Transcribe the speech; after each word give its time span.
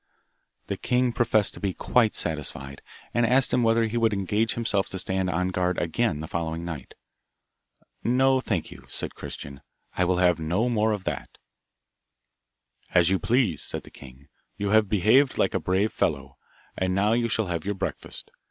The 0.65 0.77
king 0.77 1.13
professed 1.13 1.53
to 1.53 1.59
be 1.59 1.75
quite 1.75 2.15
satisfied, 2.15 2.81
and 3.13 3.23
asked 3.23 3.53
him 3.53 3.61
whether 3.61 3.83
he 3.85 3.97
would 3.97 4.13
engage 4.13 4.55
himself 4.55 4.89
to 4.89 4.97
stand 4.97 5.29
on 5.29 5.49
guard 5.49 5.77
again 5.77 6.21
the 6.21 6.27
following 6.27 6.65
night. 6.65 6.95
'No, 8.03 8.41
thank 8.41 8.71
you,' 8.71 8.85
said 8.87 9.13
Christian, 9.13 9.61
'I 9.95 10.05
will 10.05 10.17
have 10.17 10.39
no 10.39 10.69
more 10.69 10.91
of 10.91 11.03
that!' 11.03 11.37
'As 12.95 13.11
you 13.11 13.19
please,' 13.19 13.61
said 13.61 13.83
the 13.83 13.91
king, 13.91 14.27
'you 14.57 14.69
have 14.69 14.89
behaved 14.89 15.37
like 15.37 15.53
a 15.53 15.59
brave 15.59 15.93
fellow, 15.93 16.39
and 16.75 16.95
now 16.95 17.13
you 17.13 17.27
shall 17.27 17.45
have 17.45 17.63
your 17.63 17.75
breakfast. 17.75 18.31